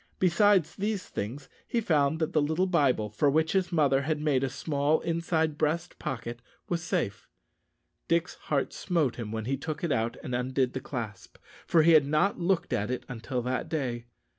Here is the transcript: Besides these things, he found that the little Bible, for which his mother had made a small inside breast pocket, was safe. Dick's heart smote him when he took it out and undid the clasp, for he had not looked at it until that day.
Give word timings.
Besides 0.17 0.77
these 0.77 1.07
things, 1.07 1.47
he 1.67 1.79
found 1.79 2.17
that 2.17 2.33
the 2.33 2.41
little 2.41 2.65
Bible, 2.65 3.11
for 3.11 3.29
which 3.29 3.51
his 3.51 3.71
mother 3.71 4.01
had 4.01 4.19
made 4.19 4.43
a 4.43 4.49
small 4.49 4.99
inside 5.01 5.59
breast 5.59 5.99
pocket, 5.99 6.41
was 6.67 6.81
safe. 6.83 7.27
Dick's 8.07 8.33
heart 8.49 8.73
smote 8.73 9.17
him 9.17 9.31
when 9.31 9.45
he 9.45 9.57
took 9.57 9.83
it 9.83 9.91
out 9.91 10.17
and 10.23 10.33
undid 10.33 10.73
the 10.73 10.79
clasp, 10.81 11.37
for 11.67 11.83
he 11.83 11.91
had 11.91 12.07
not 12.07 12.39
looked 12.39 12.73
at 12.73 12.89
it 12.89 13.05
until 13.07 13.43
that 13.43 13.69
day. 13.69 14.05